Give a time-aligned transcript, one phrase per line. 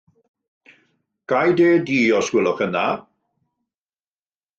[1.33, 2.87] Ga i de du os gwelwch yn dda.